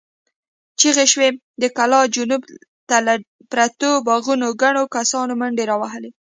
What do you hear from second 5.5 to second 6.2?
را وهلې.